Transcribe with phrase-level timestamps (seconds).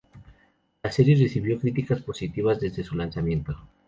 [0.81, 3.55] La serie recibió críticas positivas desde su lanzamiento.